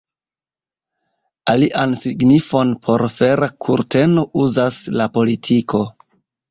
Alian 1.53 1.93
signifon 2.05 2.73
por 2.89 3.07
fera 3.19 3.53
kurteno 3.67 4.29
uzas 4.47 4.85
la 5.01 5.11
politiko. 5.21 5.89